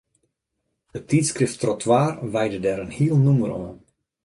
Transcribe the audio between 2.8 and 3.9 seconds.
in hiel nûmer oan.